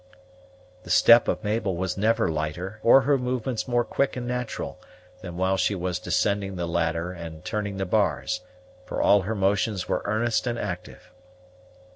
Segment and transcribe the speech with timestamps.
[0.81, 4.81] The step of Mabel was never lighter, or her movements more quick and natural,
[5.21, 8.41] than while she was descending the ladder and turning the bars,
[8.83, 11.11] for all her motions were earnest and active.